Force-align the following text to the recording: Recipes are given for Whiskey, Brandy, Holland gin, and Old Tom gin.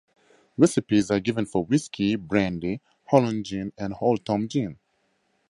Recipes 0.57 1.11
are 1.11 1.19
given 1.19 1.45
for 1.45 1.63
Whiskey, 1.63 2.15
Brandy, 2.15 2.81
Holland 3.09 3.45
gin, 3.45 3.71
and 3.77 3.93
Old 4.01 4.25
Tom 4.25 4.47
gin. 4.47 4.79